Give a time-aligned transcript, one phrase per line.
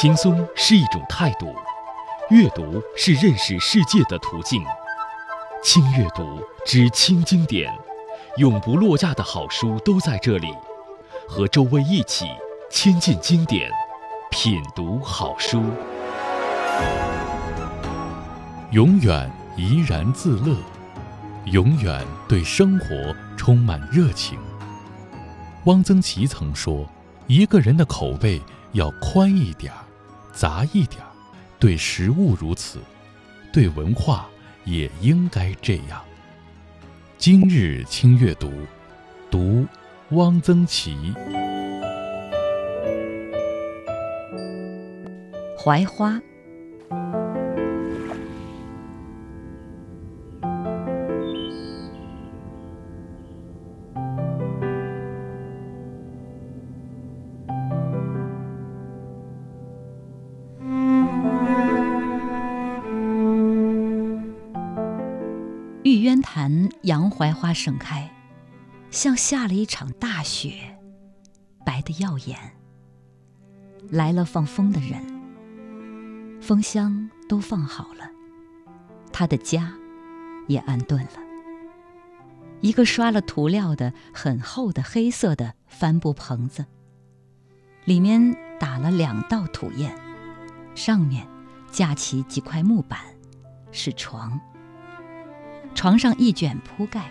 [0.00, 1.52] 轻松是一种态度，
[2.30, 4.62] 阅读是认识世界的途径。
[5.60, 7.76] 轻阅读之轻经典，
[8.36, 10.54] 永不落架的好书都在这里。
[11.28, 12.26] 和周薇一起
[12.70, 13.68] 亲近经典，
[14.30, 15.60] 品读好书，
[18.70, 20.56] 永远怡然自乐，
[21.46, 22.86] 永远对生活
[23.36, 24.38] 充满热情。
[25.64, 26.88] 汪曾祺曾说
[27.26, 28.40] ：“一个人的口味
[28.74, 29.84] 要宽一点儿，
[30.38, 31.10] 杂一点儿，
[31.58, 32.78] 对食物如此，
[33.52, 34.28] 对文化
[34.64, 36.00] 也应该这样。”
[37.18, 38.52] 今日轻阅读，
[39.28, 39.66] 读。
[40.12, 40.96] 汪曾祺，
[45.58, 46.18] 槐花。
[67.48, 68.10] 花盛开。
[68.90, 70.78] 像下了一场大雪，
[71.64, 72.36] 白的耀眼。
[73.88, 78.10] 来了放风的人，风箱都放好了，
[79.14, 79.72] 他的家
[80.46, 81.12] 也安顿了。
[82.60, 86.66] 一个刷了涂料的很厚的黑色的帆布棚子，
[87.86, 89.90] 里面打了两道土堰，
[90.74, 91.26] 上面
[91.72, 93.00] 架起几块木板，
[93.72, 94.38] 是床。
[95.74, 97.10] 床上一卷铺盖。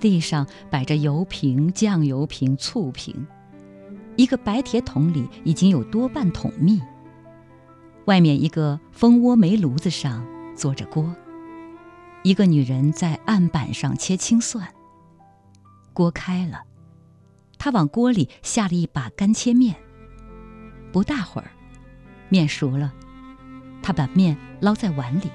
[0.00, 3.26] 地上摆着油瓶、酱油瓶、醋瓶，
[4.16, 6.80] 一个白铁桶里已经有多半桶蜜。
[8.06, 10.26] 外面一个蜂窝煤炉子上
[10.56, 11.14] 坐着锅，
[12.22, 14.66] 一个女人在案板上切青蒜。
[15.92, 16.62] 锅开了，
[17.58, 19.76] 她往锅里下了一把干切面。
[20.92, 21.50] 不大会儿，
[22.30, 22.92] 面熟了，
[23.82, 25.30] 她把面捞在碗里，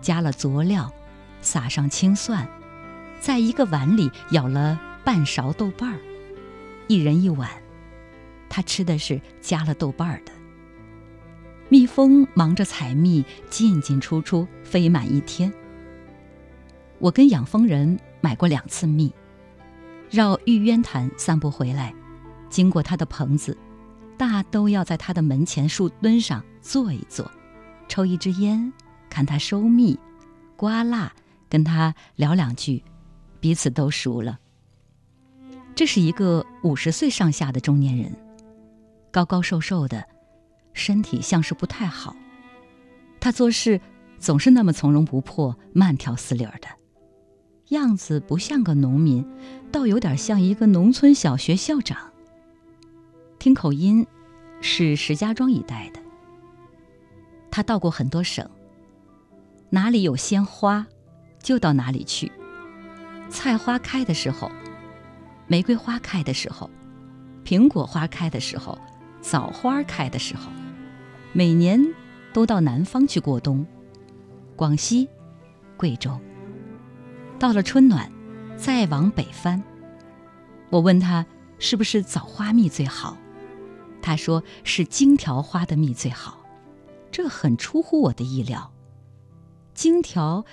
[0.00, 0.92] 加了佐料，
[1.40, 2.46] 撒上青蒜。
[3.22, 5.96] 在一个碗里舀了半勺豆瓣儿，
[6.88, 7.48] 一人一碗。
[8.48, 10.32] 他吃的是加了豆瓣儿的。
[11.68, 15.52] 蜜蜂忙着采蜜，进进出出，飞满一天。
[16.98, 19.14] 我跟养蜂人买过两次蜜，
[20.10, 21.94] 绕玉渊潭散步回来，
[22.50, 23.56] 经过他的棚子，
[24.18, 27.30] 大都要在他的门前树墩上坐一坐，
[27.86, 28.72] 抽一支烟，
[29.08, 29.96] 看他收蜜，
[30.56, 31.12] 刮蜡，
[31.48, 32.82] 跟他聊两句。
[33.42, 34.38] 彼此都熟了。
[35.74, 38.14] 这是一个五十岁上下的中年人，
[39.10, 40.06] 高高瘦瘦的，
[40.72, 42.14] 身体像是不太好。
[43.18, 43.80] 他做事
[44.20, 46.68] 总是那么从容不迫、慢条斯理的，
[47.70, 49.26] 样子不像个农民，
[49.72, 52.12] 倒有点像一个农村小学校长。
[53.40, 54.06] 听口音，
[54.60, 56.00] 是石家庄一带的。
[57.50, 58.48] 他到过很多省，
[59.70, 60.86] 哪里有鲜花，
[61.42, 62.30] 就到哪里去。
[63.32, 64.50] 菜花开的时候，
[65.46, 66.70] 玫瑰花开的时候，
[67.44, 68.78] 苹果花开的时候，
[69.22, 70.52] 枣花开的时候，
[71.32, 71.82] 每年
[72.34, 73.66] 都到南方去过冬，
[74.54, 75.08] 广西、
[75.78, 76.20] 贵州。
[77.38, 78.12] 到了春暖，
[78.56, 79.60] 再往北翻。
[80.68, 81.26] 我问他
[81.58, 83.16] 是不是枣花蜜最好，
[84.02, 86.38] 他说是荆条花的蜜最好，
[87.10, 88.72] 这很出乎我的意料。
[89.74, 90.44] 荆条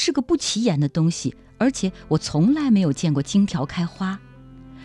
[0.00, 1.34] 是个不起眼的东西。
[1.58, 4.20] 而且我从来没有见过荆条开花，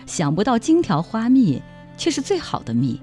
[0.07, 1.61] 想不到荆条花蜜
[1.95, 2.99] 却是最好的蜜。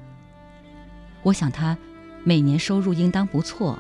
[1.23, 1.79] 我想他
[2.25, 3.79] 每年收入应当不错，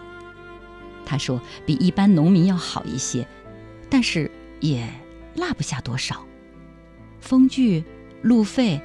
[1.04, 3.26] 他说比一般农民要好一些，
[3.90, 4.30] 但是
[4.60, 4.88] 也
[5.34, 6.24] 落不下多少。
[7.20, 7.82] 风具、
[8.22, 8.80] 路费，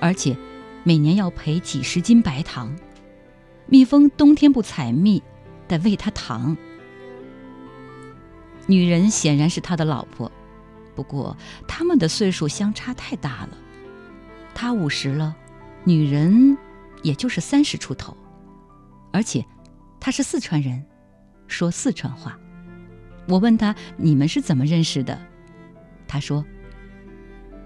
[0.00, 0.36] 而且
[0.82, 2.76] 每年要赔几十斤白糖。
[3.66, 5.22] 蜜蜂冬天不采蜜，
[5.66, 6.54] 得喂它糖。
[8.66, 10.30] 女人显然是他的老婆，
[10.94, 11.36] 不过
[11.68, 13.58] 他们的岁数相差太大了。
[14.54, 15.34] 他五十了，
[15.84, 16.56] 女人
[17.02, 18.16] 也就是三十出头，
[19.12, 19.44] 而且
[20.00, 20.84] 他是四川人，
[21.46, 22.38] 说四川话。
[23.26, 25.18] 我问他：“你们是怎么认识的？”
[26.06, 26.44] 他说：“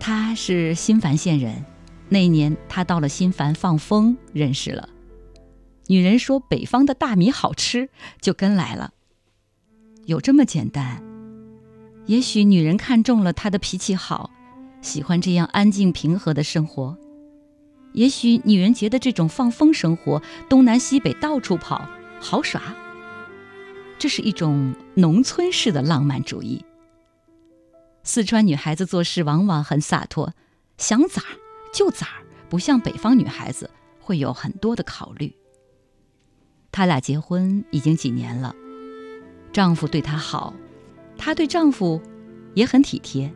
[0.00, 1.64] 他是新繁县人，
[2.08, 4.88] 那年他到了新繁放风，认识了。
[5.88, 7.90] 女人说北方的大米好吃，
[8.20, 8.92] 就跟来了。”
[10.08, 11.02] 有这么简单？
[12.06, 14.30] 也许女人看中了他的脾气好，
[14.80, 16.96] 喜欢这样安静平和的生活；
[17.92, 21.86] 也许女人觉得这种放风生活，东南西北到处跑
[22.18, 22.74] 好耍。
[23.98, 26.64] 这是一种农村式的浪漫主义。
[28.02, 30.32] 四川女孩子做事往往很洒脱，
[30.78, 31.22] 想咋
[31.70, 32.06] 就咋，
[32.48, 33.68] 不像北方女孩子
[34.00, 35.36] 会有很多的考虑。
[36.72, 38.56] 他俩结婚已经几年了，
[39.52, 40.54] 丈夫对她好，
[41.16, 42.00] 她对丈夫
[42.54, 43.32] 也很体贴。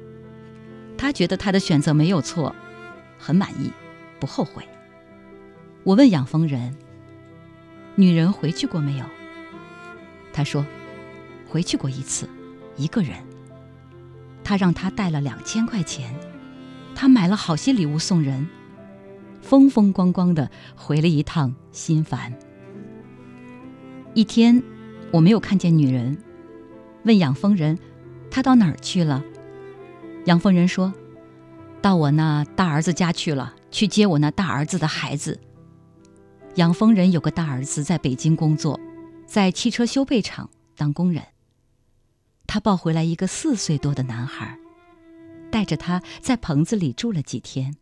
[0.96, 2.54] 她觉得她的选择没有错，
[3.18, 3.70] 很满意，
[4.20, 4.66] 不后悔。
[5.84, 6.76] 我问养蜂人
[7.96, 9.04] ：“女人回去过没有？”
[10.32, 10.64] 他说
[11.48, 12.28] ：“回去过一次，
[12.76, 13.16] 一个人。
[14.44, 16.14] 他让他带了两千块钱，
[16.94, 18.48] 他买了好些礼物送人，
[19.40, 22.32] 风风光光的回了一趟心烦。
[24.14, 24.62] 一天，
[25.12, 26.16] 我没有看见女人，
[27.04, 27.78] 问养蜂人
[28.30, 29.22] ：“她到哪儿去了？”
[30.26, 30.92] 养蜂人说
[31.82, 35.38] ：“到我那大儿子家去了，去接我那大儿子的孩子。”
[36.56, 38.80] 养蜂人有个大儿子在北京工作。
[39.24, 41.22] 在汽车修配厂当工人，
[42.46, 44.58] 他抱回来一个四岁多的男孩，
[45.50, 47.74] 带着他在棚子里住了几天。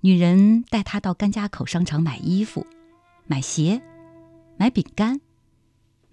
[0.00, 2.66] 女人带他到甘家口商场买衣服、
[3.26, 3.80] 买鞋、
[4.58, 5.18] 买饼干、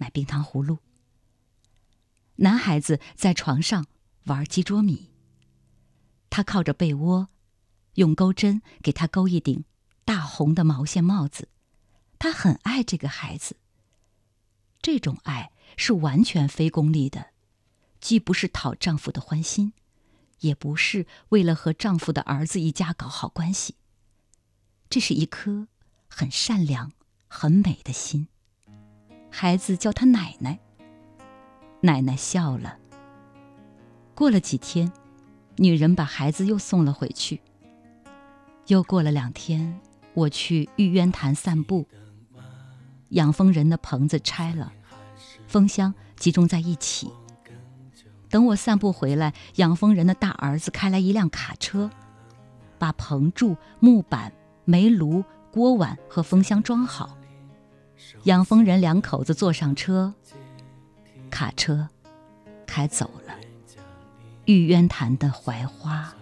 [0.01, 0.79] 买冰糖葫芦。
[2.37, 3.85] 男孩子在床上
[4.23, 5.11] 玩鸡啄米，
[6.31, 7.29] 他靠着被窝，
[7.93, 9.63] 用钩针给他钩一顶
[10.03, 11.49] 大红的毛线帽子。
[12.17, 13.57] 他很爱这个孩子。
[14.81, 17.27] 这种爱是完全非功利的，
[17.99, 19.73] 既不是讨丈夫的欢心，
[20.39, 23.75] 也不是为了和丈夫的儿子一家搞好关系。
[24.89, 25.67] 这是一颗
[26.07, 26.91] 很善良、
[27.27, 28.29] 很美的心。
[29.31, 30.59] 孩子叫他奶奶，
[31.79, 32.77] 奶奶笑了。
[34.13, 34.91] 过了几天，
[35.55, 37.41] 女人把孩子又送了回去。
[38.67, 39.79] 又过了两天，
[40.13, 41.87] 我去玉渊潭散步。
[43.09, 44.71] 养蜂人的棚子拆了，
[45.47, 47.11] 蜂箱集中在一起。
[48.29, 51.89] 等我散步回来，养蜂人的大儿子开来一辆卡车，
[52.77, 54.31] 把棚柱、木板、
[54.65, 57.17] 煤炉、锅碗和蜂箱装好。
[58.23, 60.13] 养蜂人两口子坐上车，
[61.29, 61.89] 卡车
[62.65, 63.33] 开走了。
[64.45, 66.13] 玉渊潭的槐花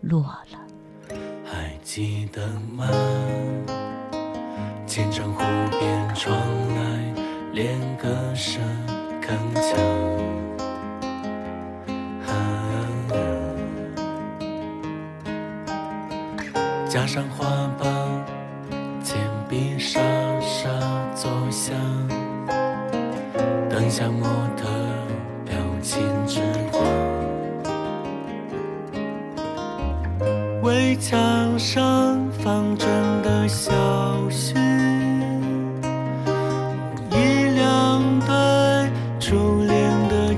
[0.00, 1.16] 落了。
[1.44, 2.88] 还记得吗？
[4.86, 5.40] 千城湖
[5.78, 6.36] 边传
[6.74, 7.14] 来
[7.52, 8.62] 连歌声
[9.20, 9.76] 铿锵，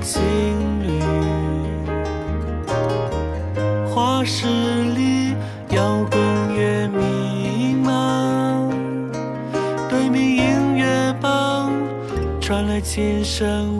[0.01, 0.21] 情
[0.81, 1.01] 侣
[3.87, 4.47] 画室
[4.95, 5.35] 里，
[5.69, 6.19] 摇滚
[6.55, 8.69] 乐弥漫，
[9.89, 11.71] 对面音乐榜
[12.39, 13.79] 传来琴声。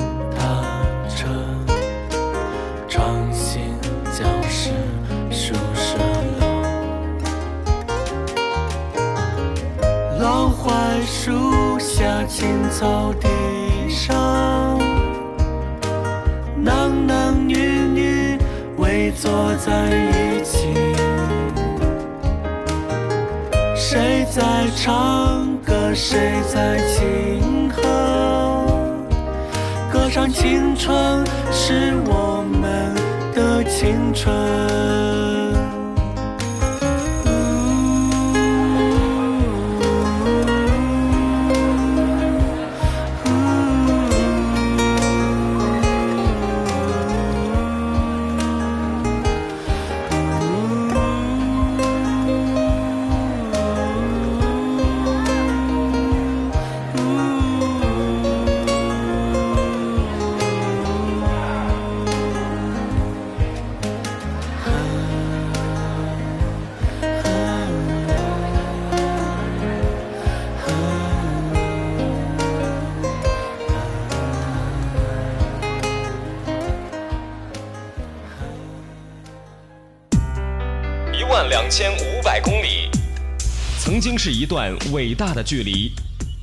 [12.33, 13.27] 青草地
[13.89, 14.79] 上，
[16.55, 17.57] 男男女
[17.93, 18.37] 女
[18.77, 20.69] 围坐在一起，
[23.75, 24.41] 谁在
[24.77, 25.93] 唱歌？
[25.93, 27.81] 谁在轻和？
[29.91, 30.95] 歌唱青春，
[31.51, 32.95] 是我们
[33.35, 35.00] 的青春。
[84.23, 85.91] 是一段伟大的距离。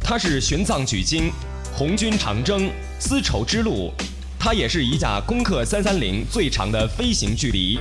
[0.00, 1.30] 它是玄奘取经、
[1.72, 2.68] 红军长征、
[2.98, 3.92] 丝绸之路，
[4.36, 7.78] 它也是一架攻克三三零最长的飞行距离。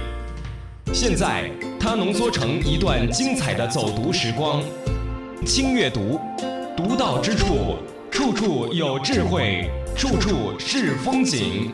[0.93, 1.49] 现在，
[1.79, 4.61] 它浓缩成一段精彩的走读时光。
[5.43, 6.21] 轻阅读，
[6.77, 7.77] 独到之处，
[8.11, 11.73] 处处有智慧，处处是风景。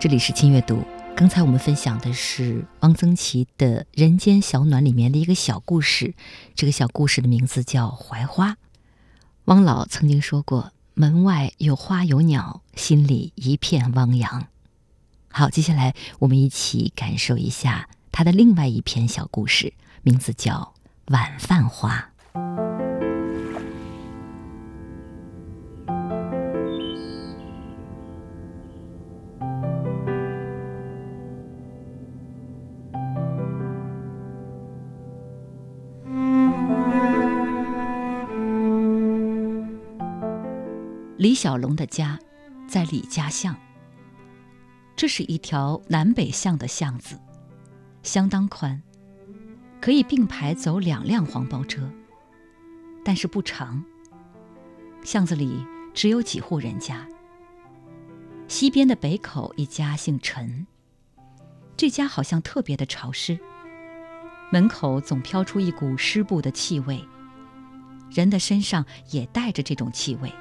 [0.00, 0.82] 这里是轻阅读。
[1.16, 6.12] 刚才我们分享的是汪曾祺的《人间小暖》里面的一个小故事，
[6.56, 8.50] 这个小故事的名字叫《槐花》。
[9.44, 14.48] 汪老曾经说过：“门外有花有鸟，心里一片汪洋。”
[15.30, 20.74] 好，接下来我们一起感受一下他的另外一篇小故事，名字叫
[21.12, 22.10] 《晚饭花》。
[41.44, 42.18] 小龙的家
[42.66, 43.54] 在李家巷。
[44.96, 47.20] 这是一条南北向的巷子，
[48.02, 48.82] 相当宽，
[49.78, 51.86] 可以并排走两辆黄包车，
[53.04, 53.84] 但是不长。
[55.02, 57.06] 巷子里只有几户人家。
[58.48, 60.66] 西边的北口一家姓陈，
[61.76, 63.38] 这家好像特别的潮湿，
[64.50, 67.06] 门口总飘出一股湿布的气味，
[68.10, 70.32] 人的身上也带着这种气味。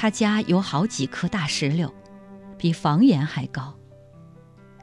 [0.00, 1.94] 他家有好几棵大石榴。
[2.56, 3.78] 比房檐还高。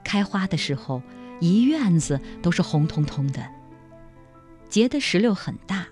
[0.03, 1.01] 开花的时候，
[1.39, 3.43] 一院子都是红彤彤的。
[4.69, 5.88] 结的石榴很大，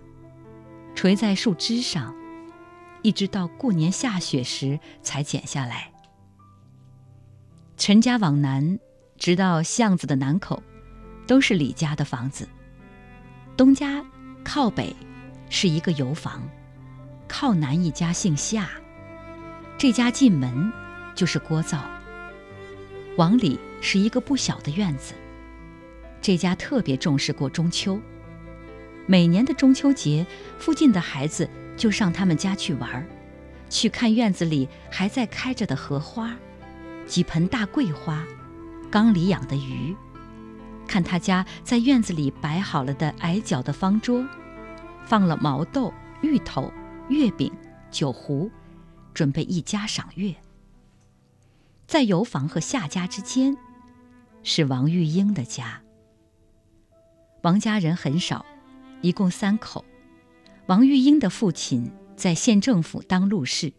[0.93, 2.15] 垂在树枝上，
[3.01, 5.91] 一直到过年下雪时才剪下来。
[7.77, 8.77] 陈家往南，
[9.17, 10.61] 直到巷子的南口，
[11.25, 12.47] 都是李家的房子。
[13.57, 14.05] 东家
[14.43, 14.95] 靠北
[15.49, 16.47] 是一个油房，
[17.27, 18.69] 靠南一家姓夏，
[19.77, 20.71] 这家进门。
[21.15, 21.79] 就是锅灶。
[23.15, 25.13] 往里是一个不小的院子。
[26.21, 27.97] 这家特别重视过中秋，
[29.05, 30.25] 每年的中秋节，
[30.59, 33.05] 附近的孩子就上他们家去玩儿
[33.69, 36.35] 去看院子里还在开着的荷花，
[37.07, 38.21] 几盆大桂花，
[38.91, 39.95] 缸里养的鱼，
[40.85, 44.27] 看他家在院子里摆好了的矮脚的方桌，
[45.05, 46.73] 放了毛豆、芋头、
[47.07, 47.49] 月饼、
[47.89, 48.51] 酒壶，
[49.15, 50.35] 准备一家赏月。
[51.87, 53.57] 在油房和夏家之间，
[54.43, 55.81] 是王玉英的家。
[57.41, 58.45] 王家人很少，
[59.01, 59.83] 一共三口。
[60.67, 63.71] 王玉英的父亲在县政府当路士，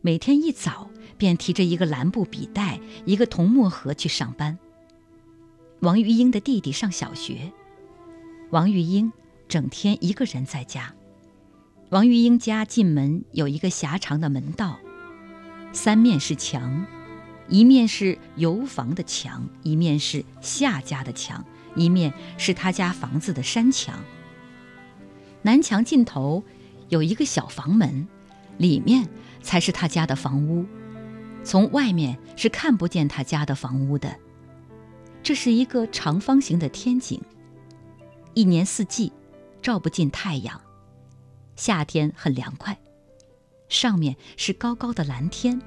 [0.00, 4.58] 每天一早便提着一个蓝布笔袋、一个铜墨盒去上班。
[5.80, 7.52] 王玉英的弟弟上小学，
[8.50, 9.12] 王玉英
[9.46, 10.94] 整天一个人在家。
[11.90, 14.78] 王玉英家进门有一个狭长的门道，
[15.72, 16.84] 三面是墙。
[17.48, 21.42] 一面是油房的墙，一面是夏家的墙，
[21.74, 23.98] 一面是他家房子的山墙。
[25.40, 26.44] 南墙尽头
[26.90, 28.06] 有一个小房门，
[28.58, 29.08] 里面
[29.40, 30.66] 才是他家的房屋，
[31.42, 34.14] 从外面是看不见他家的房屋的。
[35.22, 37.18] 这是一个长方形的天井，
[38.34, 39.10] 一年四季
[39.62, 40.60] 照不进太阳，
[41.58, 42.78] 夏天很凉快，
[43.68, 45.60] 上面是高高的蓝天。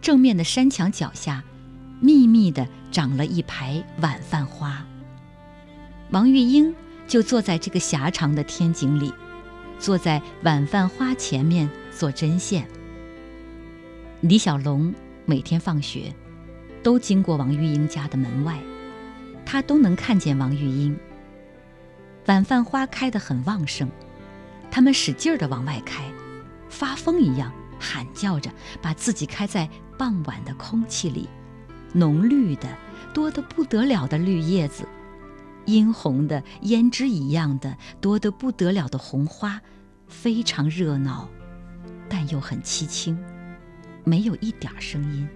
[0.00, 1.42] 正面的山墙脚下，
[2.00, 4.86] 密密地长了一排晚饭花。
[6.10, 6.72] 王玉英
[7.08, 9.12] 就坐在这个狭长的天井里，
[9.80, 12.68] 坐在晚饭花前面做针线。
[14.20, 16.14] 李小龙每天放学，
[16.80, 18.56] 都经过王玉英家的门外，
[19.44, 20.96] 他都能看见王玉英。
[22.26, 23.90] 晚饭花开得很旺盛，
[24.74, 26.02] 他们使劲儿地往外开，
[26.68, 28.50] 发疯一样喊叫着，
[28.82, 29.70] 把自己开在。
[29.96, 31.28] 傍晚的空气里，
[31.92, 32.66] 浓绿的、
[33.12, 34.84] 多得不得了的绿叶子，
[35.66, 39.62] 殷红的、胭脂一样的、多得不得了的红花，
[40.08, 41.28] 非常热闹，
[42.08, 43.16] 但又很凄清，
[44.02, 45.28] 没有一点声音。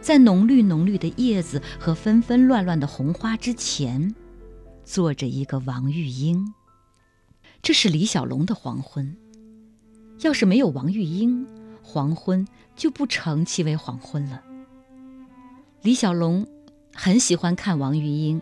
[0.00, 4.12] 在浓绿浓绿的叶子和纷纷乱乱的红花之前，
[4.82, 6.52] 坐着一个王玉英。
[7.62, 9.16] 这是李小龙的黄昏。
[10.20, 11.46] 要是没有王玉英，
[11.82, 12.46] 黄昏。
[12.76, 14.42] 就不成其为黄昏了。
[15.82, 16.46] 李小龙
[16.94, 18.40] 很喜欢看王玉英，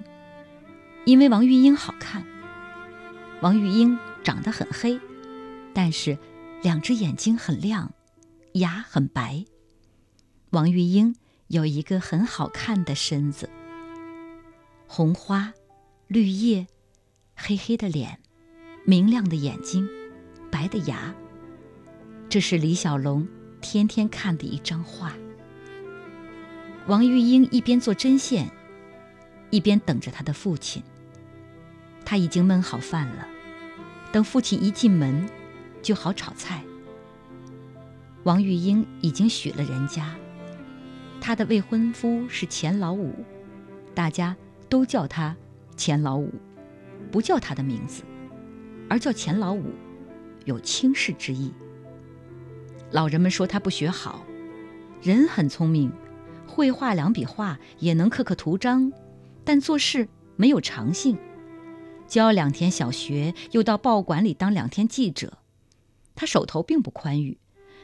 [1.05, 2.25] 因为王玉英好看。
[3.43, 5.01] 王玉英长得很黑，
[5.75, 6.17] 但是
[6.63, 7.93] 两只眼睛很亮，
[8.53, 9.45] 牙很白。
[10.51, 11.17] 王玉英
[11.49, 13.51] 有一个很好看的身子，
[14.87, 15.53] 红花、
[16.07, 16.69] 绿叶、
[17.35, 18.21] 黑黑的脸、
[18.85, 19.88] 明亮的眼睛、
[20.50, 21.14] 白的牙。
[22.28, 23.26] 这是李小龙
[23.61, 25.12] 天天看的一张画。
[26.87, 28.50] 王玉英一边做针线，
[29.50, 30.82] 一边等着他的父亲。
[32.04, 33.28] 他已经焖好饭了，
[34.11, 35.28] 等父亲一进门，
[35.82, 36.62] 就好炒菜。
[38.25, 40.14] 王玉英已经许了人家，
[41.20, 43.14] 她的未婚夫是钱老五，
[43.94, 44.35] 大家
[44.68, 45.37] 都叫他
[45.76, 46.32] 钱老五，
[47.11, 48.02] 不叫他的名字，
[48.88, 49.64] 而叫钱老五，
[50.45, 51.52] 有轻视之意。
[52.90, 54.25] 老人们说他不学好，
[55.02, 55.92] 人很聪明，
[56.47, 58.92] 会画两笔画，也能刻刻图章，
[59.45, 61.18] 但做事没有长性。
[62.07, 65.38] 教两天小学，又到报馆里当两天记者，
[66.14, 67.37] 他手头并不宽裕，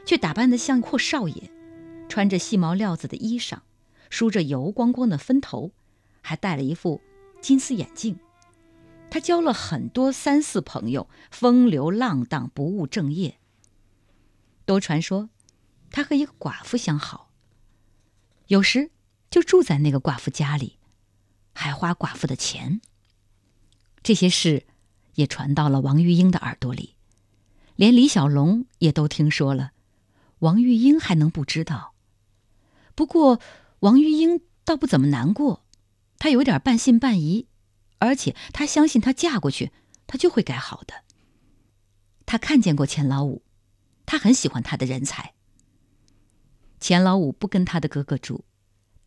[0.03, 1.51] 却打扮得像阔少爷，
[2.09, 3.59] 穿着细毛料子的衣裳，
[4.09, 5.71] 梳着油光光的分头，
[6.21, 6.99] 还戴了一副
[7.39, 8.17] 金丝眼镜。
[9.09, 13.39] 他交了很多三四朋友，风流浪荡，不务正业。
[14.65, 15.29] 都传说，
[15.91, 17.31] 他和一个寡妇相好，
[18.47, 18.91] 有时
[19.29, 20.79] 就住在那个寡妇家里，
[21.53, 22.81] 还花寡妇的钱。
[24.03, 24.65] 这些事
[25.13, 26.95] 也传到了王玉英的耳朵里，
[27.75, 29.71] 连李小龙也都听说了。
[30.39, 31.93] 王玉英还能不知道？
[32.93, 33.39] 不过
[33.79, 35.63] 王玉英倒不怎么难过，
[36.17, 37.47] 她有点半信半疑，
[38.05, 39.71] 而且她相信她嫁过去，
[40.07, 41.03] 她就会改好的。
[42.25, 43.43] 她看见过钱老五，
[44.05, 45.33] 她很喜欢他的人才。
[46.79, 48.43] 钱老五不跟他的哥哥住，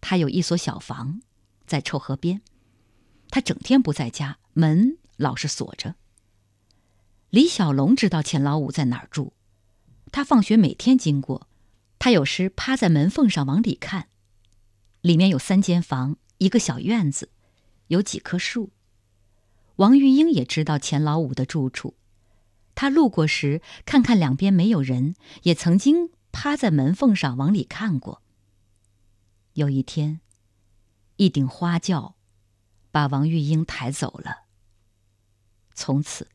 [0.00, 1.20] 他有一所小房，
[1.66, 2.40] 在臭河边。
[3.30, 5.94] 他整天不在家，门老是锁着。
[7.30, 9.32] 李小龙知道钱老五在哪儿住，
[10.10, 11.46] 他放学每天经过，
[11.98, 14.08] 他有时趴在门缝上往里看。
[15.02, 17.30] 里面有三间房，一个小院子，
[17.88, 18.70] 有几棵树。
[19.78, 21.96] 王玉英也知道钱老五的住处，
[22.76, 28.22] 他路过时看看两边没有人，也曾经趴在门缝上往里看过。
[29.54, 30.20] 有一天，
[31.16, 32.14] 一顶花轿。
[32.90, 34.46] 把王玉英抬走了。
[35.74, 36.28] 从此，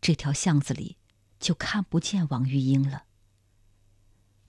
[0.00, 0.98] 这条巷子里
[1.40, 3.04] 就看不见王玉英了。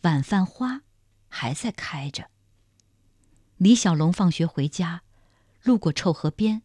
[0.04, 0.82] 晚饭花
[1.30, 2.30] 还在开着。
[3.58, 5.02] 李小龙放学回家，
[5.64, 6.62] 路过臭河边，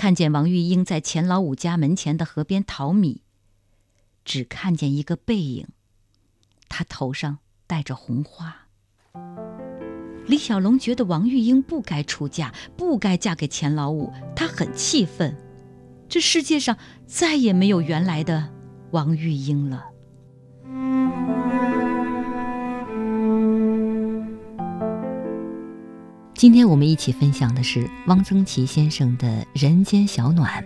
[0.00, 3.20] 看见王玉英在钱老五家门前的河边淘米，
[4.24, 5.68] 只看见一个背影，
[6.70, 8.66] 他头上戴着红花。
[10.24, 15.36] 李小龙觉得王玉英不该出嫁，不该嫁给钱老五，他很气愤。
[16.08, 18.54] 这世界上再也没有原来的
[18.92, 19.89] 王玉英了。
[26.40, 30.64] 今天我们一起分享的是汪曾祺先生的《人间小暖》。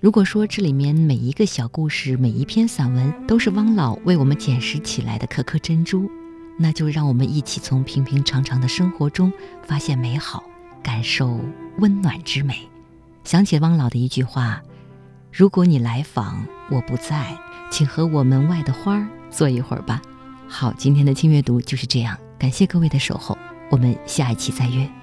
[0.00, 6.10] 如果说这里面每一个小故事、每一篇散文都是汪老为我们捡拾起来的颗颗珍珠。
[6.58, 9.30] 那就让我们一起从平平常常的生活中
[9.62, 10.42] 发现美好，
[10.82, 11.38] 感受
[11.80, 12.56] 温暖之美。
[13.24, 14.62] 想起汪老的一句话
[15.30, 17.36] ：“如果你来访，我不在，
[17.70, 20.00] 请和我门外的花儿坐一会儿吧。”
[20.48, 23.36] 好，今天的轻阅读就是这样，感谢各位的守候，
[23.70, 24.97] 我们下一期再约。